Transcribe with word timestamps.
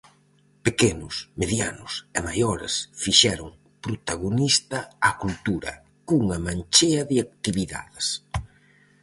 Pequenos, 0.65 1.15
medianos 1.41 1.93
e 2.17 2.19
maiores 2.27 2.73
fixeron 3.03 3.49
protagonista 3.85 4.79
á 5.07 5.09
cultura, 5.23 5.71
cunha 6.07 6.37
manchea 6.47 7.01
de 7.09 7.15
actividades. 7.27 8.07